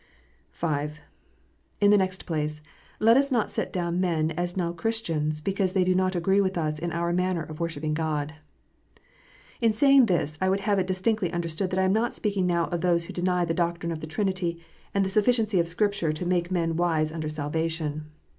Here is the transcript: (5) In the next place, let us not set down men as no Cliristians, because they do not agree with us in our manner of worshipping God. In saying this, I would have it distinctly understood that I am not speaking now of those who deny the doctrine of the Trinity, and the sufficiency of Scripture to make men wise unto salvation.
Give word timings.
(5) 0.49 0.99
In 1.79 1.91
the 1.91 1.97
next 1.99 2.25
place, 2.25 2.63
let 2.99 3.17
us 3.17 3.31
not 3.31 3.51
set 3.51 3.71
down 3.71 4.01
men 4.01 4.31
as 4.31 4.57
no 4.57 4.73
Cliristians, 4.73 5.43
because 5.43 5.73
they 5.73 5.83
do 5.83 5.93
not 5.93 6.15
agree 6.15 6.41
with 6.41 6.57
us 6.57 6.79
in 6.79 6.91
our 6.91 7.13
manner 7.13 7.43
of 7.43 7.59
worshipping 7.59 7.93
God. 7.93 8.33
In 9.61 9.73
saying 9.73 10.07
this, 10.07 10.39
I 10.41 10.49
would 10.49 10.61
have 10.61 10.79
it 10.79 10.87
distinctly 10.87 11.31
understood 11.31 11.69
that 11.69 11.77
I 11.79 11.83
am 11.85 11.93
not 11.93 12.15
speaking 12.15 12.47
now 12.47 12.65
of 12.69 12.81
those 12.81 13.03
who 13.03 13.13
deny 13.13 13.45
the 13.45 13.53
doctrine 13.53 13.91
of 13.91 13.99
the 13.99 14.07
Trinity, 14.07 14.59
and 14.91 15.05
the 15.05 15.09
sufficiency 15.11 15.59
of 15.59 15.67
Scripture 15.67 16.11
to 16.11 16.25
make 16.25 16.49
men 16.49 16.77
wise 16.77 17.11
unto 17.11 17.29
salvation. 17.29 18.07